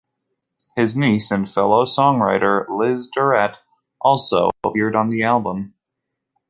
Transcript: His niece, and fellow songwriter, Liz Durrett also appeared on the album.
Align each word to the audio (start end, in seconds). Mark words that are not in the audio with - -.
His 0.75 0.95
niece, 0.97 1.29
and 1.29 1.47
fellow 1.47 1.85
songwriter, 1.85 2.65
Liz 2.67 3.07
Durrett 3.07 3.57
also 4.01 4.49
appeared 4.63 4.95
on 4.95 5.11
the 5.11 5.21
album. 5.21 5.75